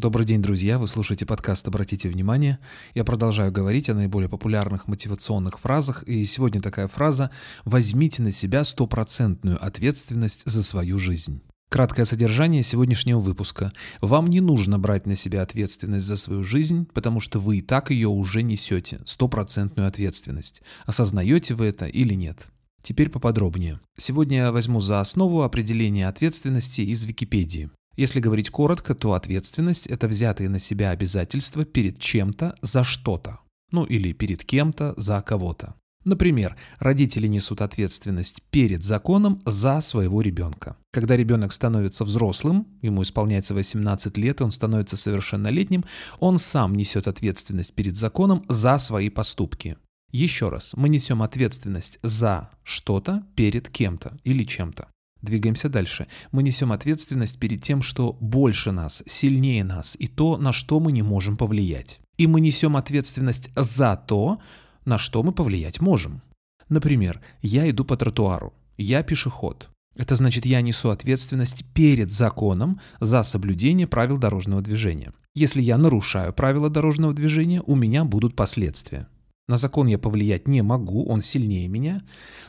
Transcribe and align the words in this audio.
Добрый 0.00 0.24
день, 0.24 0.40
друзья! 0.40 0.78
Вы 0.78 0.88
слушаете 0.88 1.26
подкаст 1.26 1.68
«Обратите 1.68 2.08
внимание». 2.08 2.58
Я 2.94 3.04
продолжаю 3.04 3.52
говорить 3.52 3.90
о 3.90 3.94
наиболее 3.94 4.30
популярных 4.30 4.88
мотивационных 4.88 5.58
фразах, 5.58 6.04
и 6.04 6.24
сегодня 6.24 6.58
такая 6.62 6.88
фраза 6.88 7.30
«Возьмите 7.66 8.22
на 8.22 8.32
себя 8.32 8.64
стопроцентную 8.64 9.62
ответственность 9.62 10.44
за 10.46 10.62
свою 10.62 10.98
жизнь». 10.98 11.42
Краткое 11.68 12.06
содержание 12.06 12.62
сегодняшнего 12.62 13.18
выпуска. 13.18 13.74
Вам 14.00 14.28
не 14.28 14.40
нужно 14.40 14.78
брать 14.78 15.04
на 15.04 15.16
себя 15.16 15.42
ответственность 15.42 16.06
за 16.06 16.16
свою 16.16 16.44
жизнь, 16.44 16.88
потому 16.94 17.20
что 17.20 17.38
вы 17.38 17.58
и 17.58 17.60
так 17.60 17.90
ее 17.90 18.08
уже 18.08 18.42
несете, 18.42 19.02
стопроцентную 19.04 19.86
ответственность. 19.86 20.62
Осознаете 20.86 21.54
вы 21.54 21.66
это 21.66 21.84
или 21.84 22.14
нет? 22.14 22.48
Теперь 22.82 23.10
поподробнее. 23.10 23.80
Сегодня 23.98 24.38
я 24.38 24.52
возьму 24.52 24.80
за 24.80 25.00
основу 25.00 25.42
определение 25.42 26.08
ответственности 26.08 26.80
из 26.80 27.04
Википедии. 27.04 27.68
Если 28.00 28.18
говорить 28.18 28.48
коротко, 28.48 28.94
то 28.94 29.12
ответственность– 29.12 29.86
это 29.88 30.08
взятые 30.08 30.48
на 30.48 30.58
себя 30.58 30.88
обязательства 30.88 31.66
перед 31.66 31.98
чем-то 31.98 32.56
за 32.62 32.82
что-то. 32.82 33.40
Ну 33.72 33.84
или 33.84 34.14
перед 34.14 34.42
кем-то 34.42 34.94
за 34.96 35.20
кого-то. 35.20 35.74
Например, 36.06 36.56
родители 36.78 37.26
несут 37.26 37.60
ответственность 37.60 38.42
перед 38.50 38.82
законом 38.82 39.42
за 39.44 39.82
своего 39.82 40.22
ребенка. 40.22 40.78
Когда 40.94 41.14
ребенок 41.14 41.52
становится 41.52 42.04
взрослым, 42.04 42.68
ему 42.80 43.02
исполняется 43.02 43.52
18 43.52 44.16
лет, 44.16 44.40
он 44.40 44.50
становится 44.50 44.96
совершеннолетним, 44.96 45.84
он 46.20 46.38
сам 46.38 46.76
несет 46.76 47.06
ответственность 47.06 47.74
перед 47.74 47.96
законом 47.96 48.46
за 48.48 48.78
свои 48.78 49.10
поступки. 49.10 49.76
Еще 50.10 50.48
раз, 50.48 50.72
мы 50.74 50.88
несем 50.88 51.22
ответственность 51.22 51.98
за 52.02 52.48
что-то 52.62 53.26
перед 53.36 53.68
кем-то 53.68 54.18
или 54.24 54.44
чем-то. 54.44 54.88
Двигаемся 55.22 55.68
дальше. 55.68 56.06
Мы 56.32 56.42
несем 56.42 56.72
ответственность 56.72 57.38
перед 57.38 57.62
тем, 57.62 57.82
что 57.82 58.14
больше 58.20 58.72
нас, 58.72 59.02
сильнее 59.06 59.64
нас, 59.64 59.96
и 59.98 60.06
то, 60.06 60.36
на 60.38 60.52
что 60.52 60.80
мы 60.80 60.92
не 60.92 61.02
можем 61.02 61.36
повлиять. 61.36 62.00
И 62.16 62.26
мы 62.26 62.40
несем 62.40 62.76
ответственность 62.76 63.50
за 63.54 63.96
то, 63.96 64.40
на 64.84 64.98
что 64.98 65.22
мы 65.22 65.32
повлиять 65.32 65.80
можем. 65.80 66.22
Например, 66.68 67.20
я 67.42 67.68
иду 67.68 67.84
по 67.84 67.96
тротуару, 67.96 68.54
я 68.78 69.02
пешеход. 69.02 69.68
Это 69.96 70.14
значит, 70.14 70.46
я 70.46 70.62
несу 70.62 70.90
ответственность 70.90 71.64
перед 71.74 72.12
законом 72.12 72.80
за 73.00 73.22
соблюдение 73.22 73.86
правил 73.86 74.18
дорожного 74.18 74.62
движения. 74.62 75.12
Если 75.34 75.60
я 75.60 75.76
нарушаю 75.76 76.32
правила 76.32 76.70
дорожного 76.70 77.12
движения, 77.12 77.62
у 77.66 77.74
меня 77.74 78.04
будут 78.04 78.34
последствия. 78.34 79.08
На 79.48 79.56
закон 79.56 79.88
я 79.88 79.98
повлиять 79.98 80.46
не 80.46 80.62
могу, 80.62 81.06
он 81.06 81.22
сильнее 81.22 81.66
меня, 81.68 82.02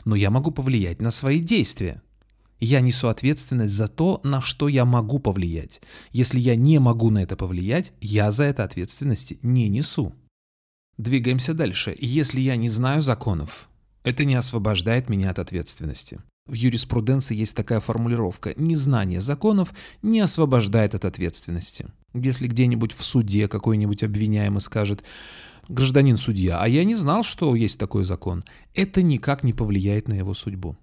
но 0.04 0.14
я 0.14 0.30
могу 0.30 0.52
повлиять 0.52 1.02
на 1.02 1.10
свои 1.10 1.40
действия. 1.40 2.00
Я 2.64 2.80
несу 2.80 3.08
ответственность 3.08 3.74
за 3.74 3.88
то, 3.88 4.20
на 4.22 4.40
что 4.40 4.68
я 4.68 4.84
могу 4.84 5.18
повлиять. 5.18 5.82
Если 6.12 6.38
я 6.38 6.54
не 6.54 6.78
могу 6.78 7.10
на 7.10 7.24
это 7.24 7.34
повлиять, 7.34 7.92
я 8.00 8.30
за 8.30 8.44
это 8.44 8.62
ответственности 8.62 9.40
не 9.42 9.68
несу. 9.68 10.14
Двигаемся 10.96 11.54
дальше. 11.54 11.96
Если 11.98 12.38
я 12.38 12.54
не 12.54 12.68
знаю 12.68 13.02
законов, 13.02 13.68
это 14.04 14.24
не 14.24 14.36
освобождает 14.36 15.08
меня 15.08 15.30
от 15.30 15.40
ответственности. 15.40 16.20
В 16.46 16.52
юриспруденции 16.52 17.34
есть 17.34 17.56
такая 17.56 17.80
формулировка 17.80 18.54
«незнание 18.56 19.20
законов 19.20 19.74
не 20.00 20.20
освобождает 20.20 20.94
от 20.94 21.04
ответственности». 21.04 21.88
Если 22.14 22.46
где-нибудь 22.46 22.92
в 22.92 23.02
суде 23.02 23.48
какой-нибудь 23.48 24.04
обвиняемый 24.04 24.60
скажет 24.60 25.02
«гражданин 25.68 26.16
судья, 26.16 26.60
а 26.60 26.68
я 26.68 26.84
не 26.84 26.94
знал, 26.94 27.24
что 27.24 27.56
есть 27.56 27.80
такой 27.80 28.04
закон», 28.04 28.44
это 28.72 29.02
никак 29.02 29.42
не 29.42 29.52
повлияет 29.52 30.06
на 30.06 30.14
его 30.14 30.32
судьбу. 30.32 30.76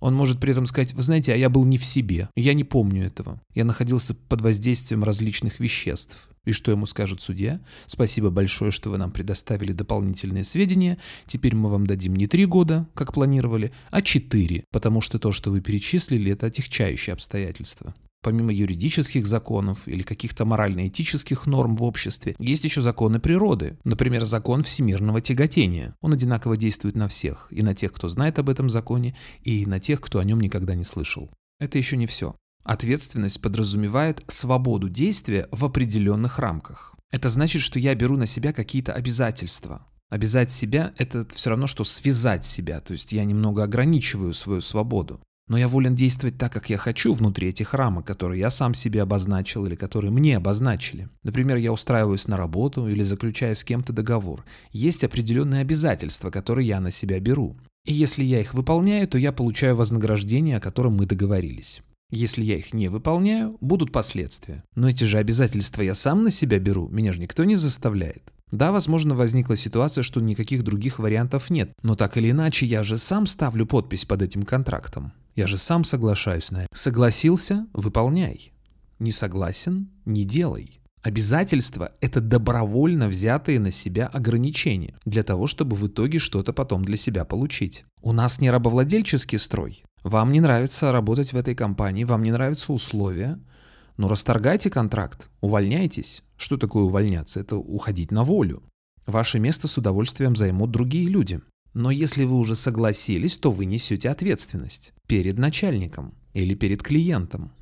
Он 0.00 0.14
может 0.14 0.40
при 0.40 0.52
этом 0.52 0.66
сказать, 0.66 0.92
вы 0.92 1.02
знаете, 1.02 1.32
а 1.32 1.36
я 1.36 1.48
был 1.48 1.64
не 1.64 1.78
в 1.78 1.84
себе, 1.84 2.28
я 2.36 2.54
не 2.54 2.64
помню 2.64 3.06
этого. 3.06 3.40
Я 3.54 3.64
находился 3.64 4.14
под 4.14 4.42
воздействием 4.42 5.04
различных 5.04 5.58
веществ. 5.60 6.28
И 6.44 6.52
что 6.52 6.70
ему 6.70 6.86
скажет 6.86 7.20
судья? 7.20 7.60
Спасибо 7.86 8.30
большое, 8.30 8.70
что 8.70 8.90
вы 8.90 8.98
нам 8.98 9.10
предоставили 9.10 9.72
дополнительные 9.72 10.44
сведения. 10.44 10.98
Теперь 11.26 11.56
мы 11.56 11.70
вам 11.70 11.86
дадим 11.86 12.14
не 12.14 12.28
три 12.28 12.46
года, 12.46 12.88
как 12.94 13.12
планировали, 13.12 13.72
а 13.90 14.00
четыре, 14.00 14.64
потому 14.70 15.00
что 15.00 15.18
то, 15.18 15.32
что 15.32 15.50
вы 15.50 15.60
перечислили, 15.60 16.32
это 16.32 16.46
отягчающие 16.46 17.12
обстоятельства 17.12 17.94
помимо 18.26 18.52
юридических 18.52 19.24
законов 19.24 19.86
или 19.86 20.02
каких-то 20.02 20.44
морально-этических 20.44 21.46
норм 21.46 21.76
в 21.76 21.84
обществе, 21.84 22.34
есть 22.40 22.64
еще 22.64 22.82
законы 22.82 23.20
природы. 23.20 23.78
Например, 23.84 24.24
закон 24.24 24.64
всемирного 24.64 25.20
тяготения. 25.20 25.94
Он 26.00 26.12
одинаково 26.12 26.56
действует 26.56 26.96
на 26.96 27.06
всех, 27.06 27.46
и 27.52 27.62
на 27.62 27.72
тех, 27.72 27.92
кто 27.92 28.08
знает 28.08 28.40
об 28.40 28.50
этом 28.50 28.68
законе, 28.68 29.16
и 29.44 29.64
на 29.64 29.78
тех, 29.78 30.00
кто 30.00 30.18
о 30.18 30.24
нем 30.24 30.40
никогда 30.40 30.74
не 30.74 30.82
слышал. 30.82 31.30
Это 31.60 31.78
еще 31.78 31.96
не 31.96 32.08
все. 32.08 32.34
Ответственность 32.64 33.40
подразумевает 33.40 34.24
свободу 34.26 34.88
действия 34.88 35.46
в 35.52 35.64
определенных 35.64 36.40
рамках. 36.40 36.96
Это 37.12 37.28
значит, 37.28 37.62
что 37.62 37.78
я 37.78 37.94
беру 37.94 38.16
на 38.16 38.26
себя 38.26 38.52
какие-то 38.52 38.92
обязательства. 38.92 39.86
Обязать 40.10 40.50
себя– 40.50 40.92
это 40.98 41.28
все 41.32 41.50
равно, 41.50 41.68
что 41.68 41.84
связать 41.84 42.44
себя, 42.44 42.80
то 42.80 42.90
есть 42.90 43.12
я 43.12 43.22
немного 43.22 43.62
ограничиваю 43.62 44.32
свою 44.32 44.62
свободу. 44.62 45.20
Но 45.48 45.56
я 45.56 45.68
волен 45.68 45.94
действовать 45.94 46.38
так, 46.38 46.52
как 46.52 46.70
я 46.70 46.76
хочу 46.76 47.12
внутри 47.12 47.48
этих 47.48 47.72
рамок, 47.72 48.04
которые 48.04 48.40
я 48.40 48.50
сам 48.50 48.74
себе 48.74 49.02
обозначил 49.02 49.64
или 49.66 49.76
которые 49.76 50.10
мне 50.10 50.36
обозначили. 50.36 51.08
Например, 51.22 51.56
я 51.56 51.72
устраиваюсь 51.72 52.26
на 52.26 52.36
работу 52.36 52.88
или 52.88 53.02
заключаю 53.02 53.54
с 53.54 53.62
кем-то 53.62 53.92
договор. 53.92 54.44
Есть 54.72 55.04
определенные 55.04 55.60
обязательства, 55.60 56.30
которые 56.30 56.66
я 56.66 56.80
на 56.80 56.90
себя 56.90 57.20
беру. 57.20 57.54
И 57.84 57.92
если 57.92 58.24
я 58.24 58.40
их 58.40 58.54
выполняю, 58.54 59.06
то 59.06 59.18
я 59.18 59.30
получаю 59.30 59.76
вознаграждение, 59.76 60.56
о 60.56 60.60
котором 60.60 60.94
мы 60.94 61.06
договорились. 61.06 61.82
Если 62.10 62.44
я 62.44 62.56
их 62.56 62.72
не 62.72 62.88
выполняю, 62.88 63.56
будут 63.60 63.92
последствия. 63.92 64.64
Но 64.74 64.88
эти 64.88 65.04
же 65.04 65.18
обязательства 65.18 65.82
я 65.82 65.94
сам 65.94 66.24
на 66.24 66.30
себя 66.30 66.58
беру, 66.58 66.88
меня 66.88 67.12
же 67.12 67.20
никто 67.20 67.44
не 67.44 67.56
заставляет. 67.56 68.32
Да, 68.52 68.70
возможно, 68.70 69.14
возникла 69.14 69.56
ситуация, 69.56 70.02
что 70.02 70.20
никаких 70.20 70.62
других 70.62 70.98
вариантов 70.98 71.50
нет, 71.50 71.72
но 71.82 71.96
так 71.96 72.16
или 72.16 72.30
иначе 72.30 72.64
я 72.64 72.84
же 72.84 72.96
сам 72.96 73.26
ставлю 73.26 73.66
подпись 73.66 74.04
под 74.04 74.22
этим 74.22 74.44
контрактом. 74.44 75.12
Я 75.34 75.46
же 75.46 75.58
сам 75.58 75.82
соглашаюсь 75.82 76.50
на 76.50 76.58
это. 76.58 76.68
Согласился– 76.72 77.66
выполняй. 77.72 78.52
Не 79.00 79.10
согласен– 79.10 79.88
не 80.04 80.24
делай. 80.24 80.80
Обязательства– 81.02 81.92
это 82.00 82.20
добровольно 82.20 83.08
взятые 83.08 83.60
на 83.60 83.70
себя 83.70 84.06
ограничения 84.06 84.96
для 85.04 85.22
того, 85.22 85.46
чтобы 85.46 85.76
в 85.76 85.86
итоге 85.86 86.18
что-то 86.18 86.52
потом 86.52 86.84
для 86.84 86.96
себя 86.96 87.24
получить. 87.24 87.84
У 88.00 88.12
нас 88.12 88.40
не 88.40 88.50
рабовладельческий 88.50 89.38
строй. 89.38 89.82
Вам 90.04 90.30
не 90.32 90.40
нравится 90.40 90.92
работать 90.92 91.32
в 91.32 91.36
этой 91.36 91.54
компании, 91.56 92.04
вам 92.04 92.22
не 92.22 92.30
нравятся 92.30 92.72
условия– 92.72 93.40
но 93.96 94.08
расторгайте 94.08 94.70
контракт, 94.70 95.30
увольняйтесь. 95.40 96.22
Что 96.36 96.56
такое 96.56 96.84
увольняться? 96.84 97.40
Это 97.40 97.56
уходить 97.56 98.10
на 98.10 98.24
волю. 98.24 98.62
Ваше 99.06 99.38
место 99.38 99.68
с 99.68 99.78
удовольствием 99.78 100.36
займут 100.36 100.70
другие 100.70 101.08
люди. 101.08 101.40
Но 101.72 101.90
если 101.90 102.24
вы 102.24 102.36
уже 102.36 102.54
согласились, 102.54 103.38
то 103.38 103.50
вы 103.50 103.66
несете 103.66 104.10
ответственность 104.10 104.92
перед 105.06 105.38
начальником 105.38 106.14
или 106.32 106.54
перед 106.54 106.82
клиентом 106.82 107.52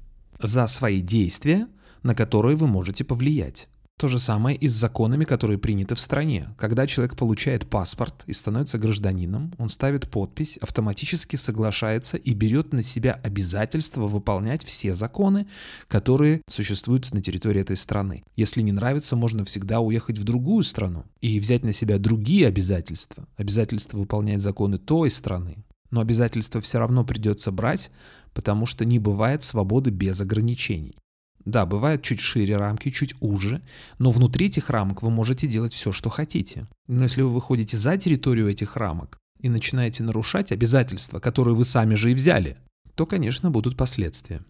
за 0.41 0.67
свои 0.67 1.01
действия, 1.01 1.69
на 2.03 2.15
которые 2.15 2.57
вы 2.57 2.67
можете 2.67 3.05
повлиять. 3.05 3.69
То 3.97 4.09
же 4.09 4.19
самое 4.19 4.57
и 4.57 4.67
с 4.67 4.73
законами, 4.73 5.25
которые 5.25 5.57
приняты 5.57 5.95
в 5.95 6.01
стране. 6.01 6.49
Когда 6.59 6.85
человек 6.87 7.17
получает 7.17 7.71
паспорт 7.71 8.25
и 8.27 8.33
становится 8.33 8.77
гражданином, 8.77 9.55
он 9.57 9.69
ставит 9.69 10.11
подпись, 10.11 10.59
автоматически 10.61 11.37
соглашается 11.37 12.17
и 12.17 12.35
берет 12.35 12.73
на 12.73 12.83
себя 12.83 13.21
обязательство 13.23 14.03
выполнять 14.09 14.65
все 14.65 14.95
законы, 14.95 15.47
которые 15.87 16.43
существуют 16.49 17.15
на 17.15 17.23
территории 17.23 17.61
этой 17.61 17.77
страны. 17.77 18.25
Если 18.35 18.63
не 18.63 18.73
нравится, 18.73 19.15
можно 19.15 19.45
всегда 19.45 19.79
уехать 19.79 20.19
в 20.19 20.25
другую 20.25 20.65
страну 20.65 21.05
и 21.21 21.39
взять 21.39 21.63
на 21.63 21.73
себя 21.73 21.99
другие 21.99 22.49
обязательства. 22.49 23.29
Обязательство 23.37 23.99
выполнять 23.99 24.41
законы 24.41 24.77
той 24.77 25.09
страны. 25.09 25.65
Но 25.93 26.01
обязательства 26.01 26.61
все 26.61 26.81
равно 26.81 27.05
придется 27.05 27.53
брать, 27.53 27.93
потому 28.33 28.67
что 28.67 28.85
не 28.85 28.99
бывает 28.99 29.45
свободы 29.45 29.91
без 29.91 30.21
ограничений. 30.21 30.97
Да, 31.45 31.67
бывают 31.67 32.03
чуть 32.03 32.21
шире 32.21 32.57
рамки, 32.57 32.91
чуть 32.91 33.15
уже, 33.21 33.63
но 33.99 34.11
внутри 34.11 34.47
этих 34.47 34.71
рамок 34.71 35.03
вы 35.03 35.11
можете 35.11 35.47
делать 35.47 35.73
все, 35.73 35.93
что 35.93 36.09
хотите. 36.09 36.67
Но 36.87 37.03
если 37.03 37.23
вы 37.23 37.29
выходите 37.29 37.77
за 37.77 37.97
территорию 37.99 38.49
этих 38.49 38.77
рамок 38.77 39.19
и 39.41 39.51
начинаете 39.51 40.03
нарушать 40.05 40.53
обязательства, 40.53 41.19
которые 41.19 41.55
вы 41.55 41.65
сами 41.65 41.95
же 41.95 42.13
и 42.13 42.15
взяли, 42.15 42.57
то, 42.95 43.05
конечно, 43.05 43.51
будут 43.51 43.77
последствия. 43.77 44.41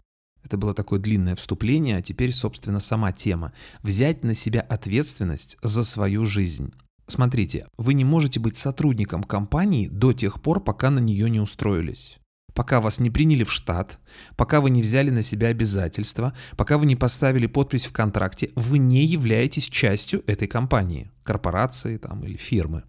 Это 0.43 0.57
было 0.57 0.73
такое 0.73 0.99
длинное 0.99 1.35
вступление, 1.35 1.97
а 1.97 2.01
теперь, 2.01 2.31
собственно, 2.31 2.79
сама 2.79 3.11
тема. 3.11 3.51
Взять 3.81 4.23
на 4.23 4.35
себя 4.35 4.61
ответственность 4.61 5.57
за 5.63 5.83
свою 5.83 6.25
жизнь. 6.25 6.71
Смотрите, 7.07 7.67
вы 7.77 7.93
не 7.93 8.05
можете 8.05 8.39
быть 8.39 8.55
сотрудником 8.55 9.23
компании 9.23 9.87
до 9.87 10.13
тех 10.13 10.41
пор, 10.41 10.63
пока 10.63 10.91
на 10.91 10.99
нее 10.99 11.29
не 11.29 11.39
устроились 11.39 12.19
пока 12.55 12.81
вас 12.81 12.99
не 12.99 13.11
приняли 13.11 13.43
в 13.43 13.51
штат, 13.51 13.99
пока 14.35 14.61
вы 14.61 14.71
не 14.71 14.81
взяли 14.81 15.11
на 15.11 15.21
себя 15.21 15.49
обязательства, 15.49 16.33
пока 16.57 16.79
вы 16.79 16.87
не 16.87 16.95
поставили 16.95 17.45
подпись 17.45 17.85
в 17.85 17.93
контракте, 17.93 18.51
вы 18.55 18.79
не 18.79 19.05
являетесь 19.05 19.69
частью 19.69 20.23
этой 20.25 20.47
компании, 20.47 21.11
корпорации 21.23 21.97
там, 21.97 22.23
или 22.23 22.37
фирмы. 22.37 22.83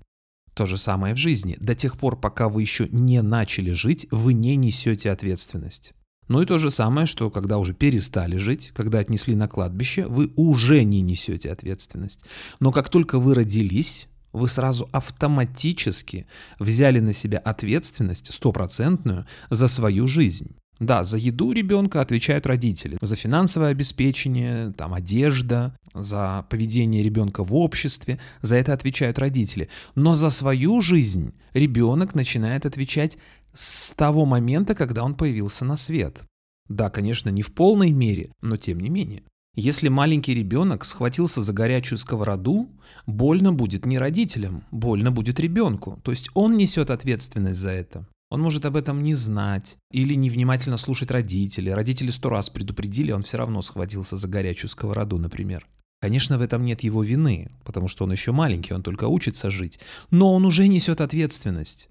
То 0.55 0.65
же 0.65 0.79
самое 0.79 1.15
в 1.15 1.19
жизни. 1.19 1.59
До 1.61 1.75
тех 1.75 1.99
пор, 1.99 2.19
пока 2.19 2.49
вы 2.49 2.63
еще 2.63 2.89
не 2.91 3.21
начали 3.21 3.73
жить, 3.73 4.07
вы 4.11 4.33
не 4.33 4.57
несете 4.57 5.11
ответственность. 5.11 5.93
Ну 6.29 6.41
и 6.41 6.47
то 6.47 6.59
же 6.59 6.71
самое, 6.71 7.07
что 7.07 7.31
когда 7.31 7.59
уже 7.59 7.75
перестали 7.75 8.37
жить, 8.37 8.73
когда 8.75 9.01
отнесли 9.01 9.37
на 9.37 9.49
кладбище, 9.49 10.07
вы 10.07 10.33
уже 10.37 10.83
не 10.83 11.03
несете 11.03 11.53
ответственность. 11.53 12.25
Но 12.59 12.73
как 12.73 12.89
только 12.89 13.19
вы 13.19 13.35
родились, 13.35 14.09
вы 14.37 14.49
сразу 14.49 14.89
автоматически 14.93 16.27
взяли 16.59 17.01
на 17.01 17.13
себя 17.13 17.39
ответственность 17.39 18.33
стопроцентную 18.33 19.27
за 19.51 19.69
свою 19.69 20.07
жизнь. 20.07 20.57
Да, 20.79 21.05
за 21.05 21.17
еду 21.17 21.53
ребенка 21.53 22.03
отвечают 22.03 22.47
родители, 22.47 22.99
за 23.01 23.17
финансовое 23.17 23.71
обеспечение, 23.71 24.73
там, 24.73 24.93
одежда, 24.93 25.75
за 25.95 26.45
поведение 26.51 27.03
ребенка 27.03 27.43
в 27.43 27.55
обществе, 27.55 28.19
за 28.43 28.57
это 28.57 28.75
отвечают 28.75 29.19
родители. 29.19 29.71
Но 29.95 30.15
за 30.15 30.29
свою 30.29 30.83
жизнь 30.83 31.33
ребенок 31.55 32.15
начинает 32.15 32.67
отвечать 32.67 33.17
с 33.55 33.93
того 33.93 34.27
момента, 34.27 34.75
когда 34.75 35.03
он 35.03 35.15
появился 35.15 35.65
на 35.65 35.77
свет. 35.77 36.23
Да, 36.69 36.91
конечно, 36.91 37.31
не 37.31 37.43
в 37.43 37.55
полной 37.55 37.91
мере, 37.91 38.33
но 38.43 38.59
тем 38.59 38.81
не 38.81 38.91
менее. 38.91 39.23
Если 39.59 39.89
маленький 39.89 40.35
ребенок 40.35 40.85
схватился 40.85 41.41
за 41.41 41.55
горячую 41.55 41.99
сковороду, 41.99 42.69
больно 43.07 43.55
будет 43.55 43.87
не 43.87 43.99
родителям, 43.99 44.65
больно 44.71 45.11
будет 45.11 45.41
ребенку. 45.41 45.99
То 46.05 46.11
есть 46.11 46.29
он 46.35 46.59
несет 46.59 46.91
ответственность 46.91 47.59
за 47.59 47.71
это. 47.71 48.07
Он 48.29 48.43
может 48.43 48.67
об 48.67 48.77
этом 48.77 49.03
не 49.03 49.15
знать 49.15 49.79
или 49.91 50.13
невнимательно 50.13 50.77
слушать 50.77 51.11
родителей. 51.11 51.73
Родители 51.73 52.11
сто 52.11 52.29
раз 52.29 52.51
предупредили, 52.51 53.13
он 53.13 53.23
все 53.23 53.39
равно 53.39 53.63
схватился 53.63 54.19
за 54.19 54.29
горячую 54.29 54.69
сковороду, 54.69 55.19
например. 55.19 55.67
Конечно, 56.03 56.37
в 56.37 56.43
этом 56.43 56.63
нет 56.63 56.83
его 56.83 57.03
вины, 57.03 57.49
потому 57.65 57.89
что 57.89 58.05
он 58.05 58.13
еще 58.13 58.33
маленький, 58.33 58.75
он 58.75 58.83
только 58.83 59.05
учится 59.05 59.49
жить. 59.49 59.81
Но 60.11 60.35
он 60.35 60.45
уже 60.45 60.69
несет 60.69 61.01
ответственность. 61.01 61.89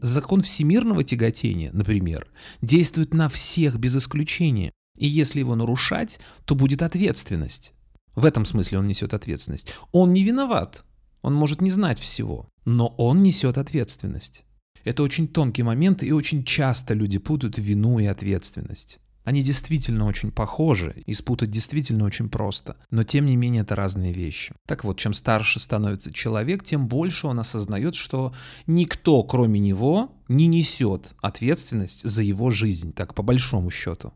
Закон 0.00 0.40
всемирного 0.40 1.04
тяготения, 1.04 1.70
например, 1.72 2.28
действует 2.62 3.12
на 3.12 3.28
всех 3.28 3.76
без 3.76 3.94
исключения. 3.94 4.72
И 4.98 5.06
если 5.06 5.40
его 5.40 5.56
нарушать, 5.56 6.20
то 6.44 6.54
будет 6.54 6.82
ответственность. 6.82 7.72
В 8.14 8.24
этом 8.24 8.44
смысле 8.44 8.78
он 8.78 8.86
несет 8.86 9.12
ответственность. 9.12 9.68
Он 9.92 10.12
не 10.12 10.22
виноват. 10.22 10.84
Он 11.22 11.34
может 11.34 11.60
не 11.60 11.70
знать 11.70 11.98
всего, 11.98 12.48
но 12.64 12.88
он 12.98 13.22
несет 13.22 13.58
ответственность. 13.58 14.44
Это 14.84 15.02
очень 15.02 15.26
тонкий 15.26 15.62
момент, 15.62 16.02
и 16.02 16.12
очень 16.12 16.44
часто 16.44 16.94
люди 16.94 17.18
путают 17.18 17.58
вину 17.58 17.98
и 17.98 18.04
ответственность. 18.04 19.00
Они 19.24 19.42
действительно 19.42 20.06
очень 20.06 20.30
похожи, 20.30 21.02
и 21.06 21.14
спутать 21.14 21.50
действительно 21.50 22.04
очень 22.04 22.28
просто, 22.28 22.76
но 22.90 23.04
тем 23.04 23.24
не 23.24 23.36
менее 23.36 23.62
это 23.62 23.74
разные 23.74 24.12
вещи. 24.12 24.54
Так 24.66 24.84
вот, 24.84 24.98
чем 24.98 25.14
старше 25.14 25.58
становится 25.58 26.12
человек, 26.12 26.62
тем 26.62 26.88
больше 26.88 27.26
он 27.26 27.40
осознает, 27.40 27.94
что 27.94 28.34
никто, 28.66 29.22
кроме 29.22 29.60
него, 29.60 30.12
не 30.28 30.46
несет 30.46 31.14
ответственность 31.22 32.06
за 32.06 32.22
его 32.22 32.50
жизнь, 32.50 32.92
так 32.92 33.14
по 33.14 33.22
большому 33.22 33.70
счету. 33.70 34.12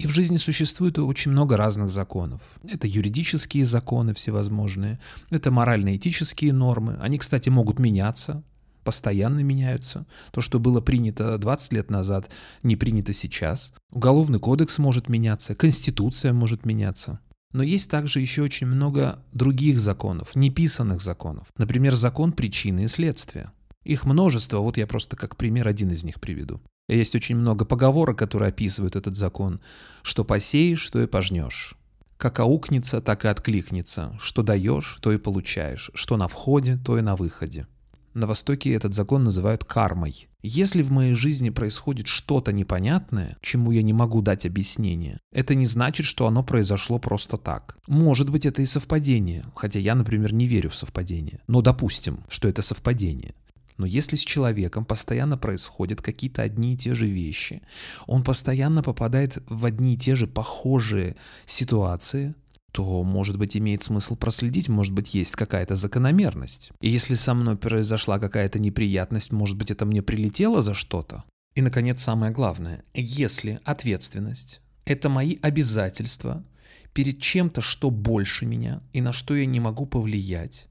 И 0.00 0.06
в 0.06 0.14
жизни 0.14 0.38
существует 0.38 0.98
очень 0.98 1.30
много 1.30 1.58
разных 1.58 1.90
законов. 1.90 2.40
Это 2.66 2.86
юридические 2.86 3.66
законы 3.66 4.14
всевозможные, 4.14 4.98
это 5.28 5.50
морально-этические 5.50 6.54
нормы. 6.54 6.96
Они, 7.02 7.18
кстати, 7.18 7.50
могут 7.50 7.78
меняться, 7.78 8.42
постоянно 8.82 9.40
меняются. 9.40 10.06
То, 10.32 10.40
что 10.40 10.58
было 10.58 10.80
принято 10.80 11.36
20 11.36 11.72
лет 11.74 11.90
назад, 11.90 12.30
не 12.62 12.76
принято 12.76 13.12
сейчас. 13.12 13.74
Уголовный 13.92 14.38
кодекс 14.38 14.78
может 14.78 15.10
меняться, 15.10 15.54
конституция 15.54 16.32
может 16.32 16.64
меняться. 16.64 17.20
Но 17.52 17.62
есть 17.62 17.90
также 17.90 18.20
еще 18.20 18.40
очень 18.40 18.68
много 18.68 19.22
других 19.34 19.78
законов, 19.78 20.34
неписанных 20.34 21.02
законов. 21.02 21.48
Например, 21.58 21.94
закон 21.94 22.32
причины 22.32 22.84
и 22.84 22.88
следствия. 22.88 23.52
Их 23.84 24.06
множество, 24.06 24.60
вот 24.60 24.78
я 24.78 24.86
просто 24.86 25.16
как 25.16 25.36
пример 25.36 25.68
один 25.68 25.90
из 25.90 26.04
них 26.04 26.22
приведу. 26.22 26.62
Есть 26.96 27.14
очень 27.14 27.36
много 27.36 27.64
поговорок, 27.64 28.18
которые 28.18 28.48
описывают 28.48 28.96
этот 28.96 29.14
закон. 29.14 29.60
Что 30.02 30.24
посеешь, 30.24 30.88
то 30.90 31.00
и 31.00 31.06
пожнешь. 31.06 31.76
Как 32.16 32.40
аукнется, 32.40 33.00
так 33.00 33.24
и 33.24 33.28
откликнется. 33.28 34.12
Что 34.20 34.42
даешь, 34.42 34.98
то 35.00 35.12
и 35.12 35.18
получаешь. 35.18 35.90
Что 35.94 36.16
на 36.16 36.28
входе, 36.28 36.78
то 36.84 36.98
и 36.98 37.00
на 37.00 37.16
выходе. 37.16 37.66
На 38.12 38.26
Востоке 38.26 38.74
этот 38.74 38.92
закон 38.92 39.22
называют 39.22 39.64
кармой. 39.64 40.28
Если 40.42 40.82
в 40.82 40.90
моей 40.90 41.14
жизни 41.14 41.50
происходит 41.50 42.08
что-то 42.08 42.52
непонятное, 42.52 43.36
чему 43.40 43.70
я 43.70 43.82
не 43.82 43.92
могу 43.92 44.20
дать 44.20 44.46
объяснение, 44.46 45.20
это 45.32 45.54
не 45.54 45.66
значит, 45.66 46.06
что 46.06 46.26
оно 46.26 46.42
произошло 46.42 46.98
просто 46.98 47.36
так. 47.36 47.76
Может 47.86 48.30
быть, 48.30 48.46
это 48.46 48.62
и 48.62 48.66
совпадение, 48.66 49.44
хотя 49.54 49.78
я, 49.78 49.94
например, 49.94 50.32
не 50.32 50.46
верю 50.46 50.70
в 50.70 50.74
совпадение. 50.74 51.40
Но 51.46 51.62
допустим, 51.62 52.24
что 52.28 52.48
это 52.48 52.62
совпадение. 52.62 53.34
Но 53.80 53.86
если 53.86 54.14
с 54.14 54.20
человеком 54.20 54.84
постоянно 54.84 55.38
происходят 55.38 56.02
какие-то 56.02 56.42
одни 56.42 56.74
и 56.74 56.76
те 56.76 56.94
же 56.94 57.06
вещи, 57.06 57.62
он 58.06 58.22
постоянно 58.22 58.82
попадает 58.82 59.38
в 59.48 59.64
одни 59.64 59.94
и 59.94 59.96
те 59.96 60.14
же 60.16 60.26
похожие 60.26 61.16
ситуации, 61.46 62.34
то, 62.72 63.02
может 63.02 63.38
быть, 63.38 63.56
имеет 63.56 63.82
смысл 63.82 64.16
проследить, 64.16 64.68
может 64.68 64.92
быть, 64.92 65.14
есть 65.14 65.34
какая-то 65.34 65.76
закономерность. 65.76 66.72
И 66.82 66.90
если 66.90 67.14
со 67.14 67.32
мной 67.32 67.56
произошла 67.56 68.18
какая-то 68.18 68.58
неприятность, 68.58 69.32
может 69.32 69.56
быть, 69.56 69.70
это 69.70 69.86
мне 69.86 70.02
прилетело 70.02 70.60
за 70.60 70.74
что-то. 70.74 71.24
И, 71.54 71.62
наконец, 71.62 72.02
самое 72.02 72.32
главное, 72.32 72.84
если 72.92 73.60
ответственность– 73.64 74.60
это 74.84 75.08
мои 75.08 75.38
обязательства 75.40 76.44
перед 76.92 77.18
чем-то, 77.18 77.62
что 77.62 77.90
больше 77.90 78.44
меня 78.44 78.82
и 78.92 79.00
на 79.00 79.14
что 79.14 79.34
я 79.34 79.46
не 79.46 79.58
могу 79.58 79.86
повлиять, 79.86 80.66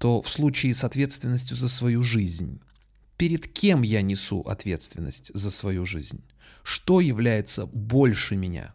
то 0.00 0.22
в 0.22 0.30
случае 0.30 0.74
с 0.74 0.82
ответственностью 0.82 1.58
за 1.58 1.68
свою 1.68 2.02
жизнь, 2.02 2.62
перед 3.18 3.46
кем 3.46 3.82
я 3.82 4.00
несу 4.00 4.40
ответственность 4.40 5.30
за 5.34 5.50
свою 5.50 5.84
жизнь? 5.84 6.24
Что 6.62 7.02
является 7.02 7.66
больше 7.66 8.34
меня? 8.34 8.74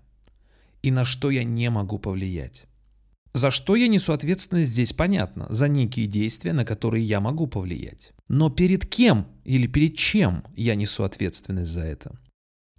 И 0.84 0.92
на 0.92 1.04
что 1.04 1.32
я 1.32 1.44
не 1.44 1.72
могу 1.72 1.98
повлиять? 1.98 2.68
За 3.34 3.50
что 3.50 3.76
я 3.76 3.88
несу 3.88 4.14
ответственность, 4.14 4.72
здесь 4.72 4.94
понятно. 4.94 5.48
За 5.50 5.68
некие 5.68 6.06
действия, 6.06 6.54
на 6.54 6.64
которые 6.64 7.04
я 7.04 7.20
могу 7.20 7.48
повлиять. 7.48 8.14
Но 8.28 8.52
перед 8.52 8.86
кем 8.86 9.28
или 9.44 9.66
перед 9.66 9.96
чем 9.96 10.44
я 10.56 10.76
несу 10.76 11.04
ответственность 11.04 11.72
за 11.72 11.82
это? 11.82 12.20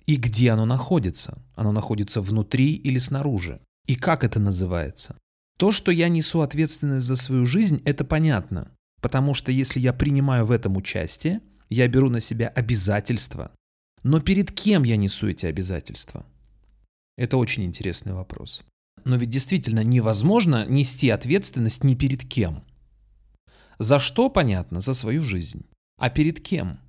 И 0.06 0.14
где 0.14 0.52
оно 0.52 0.66
находится? 0.66 1.44
Оно 1.56 1.72
находится 1.72 2.20
внутри 2.20 2.74
или 2.74 2.98
снаружи? 2.98 3.60
И 3.88 3.96
как 3.96 4.22
это 4.22 4.38
называется? 4.38 5.16
То, 5.56 5.72
что 5.72 5.90
я 5.90 6.08
несу 6.08 6.42
ответственность 6.42 7.06
за 7.06 7.16
свою 7.16 7.46
жизнь, 7.46 7.80
это 7.84 8.04
понятно. 8.04 8.70
Потому 9.00 9.34
что 9.34 9.52
если 9.52 9.80
я 9.80 9.92
принимаю 9.92 10.44
в 10.44 10.50
этом 10.50 10.76
участие, 10.76 11.40
я 11.68 11.88
беру 11.88 12.10
на 12.10 12.20
себя 12.20 12.48
обязательства. 12.48 13.52
Но 14.02 14.20
перед 14.20 14.52
кем 14.52 14.84
я 14.84 14.96
несу 14.96 15.28
эти 15.28 15.46
обязательства? 15.46 16.26
Это 17.16 17.38
очень 17.38 17.64
интересный 17.64 18.12
вопрос. 18.12 18.64
Но 19.04 19.16
ведь 19.16 19.30
действительно 19.30 19.82
невозможно 19.82 20.66
нести 20.66 21.08
ответственность 21.08 21.84
ни 21.84 21.94
перед 21.94 22.24
кем. 22.24 22.64
За 23.78 23.98
что, 23.98 24.28
понятно, 24.28 24.80
за 24.80 24.94
свою 24.94 25.22
жизнь. 25.22 25.66
А 25.98 26.10
перед 26.10 26.40
кем? 26.40 26.80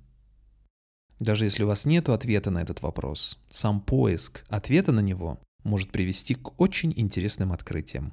Даже 1.18 1.44
если 1.44 1.64
у 1.64 1.66
вас 1.66 1.86
нет 1.86 2.08
ответа 2.08 2.50
на 2.50 2.62
этот 2.62 2.82
вопрос, 2.82 3.38
сам 3.50 3.80
поиск 3.80 4.44
ответа 4.48 4.92
на 4.92 5.00
него 5.00 5.40
может 5.64 5.90
привести 5.90 6.34
к 6.34 6.60
очень 6.60 6.92
интересным 6.96 7.52
открытиям. 7.52 8.12